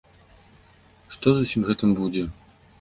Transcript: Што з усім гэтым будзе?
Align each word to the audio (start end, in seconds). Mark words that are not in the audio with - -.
Што 1.17 1.27
з 1.37 1.45
усім 1.47 1.61
гэтым 1.71 1.89
будзе? 2.03 2.29